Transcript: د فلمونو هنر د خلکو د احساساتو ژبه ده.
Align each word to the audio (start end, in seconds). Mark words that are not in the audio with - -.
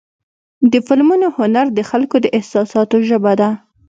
د 0.71 0.73
فلمونو 0.87 1.27
هنر 1.37 1.67
د 1.77 1.79
خلکو 1.89 2.15
د 2.21 2.25
احساساتو 2.37 2.95
ژبه 3.09 3.33
ده. 3.41 3.49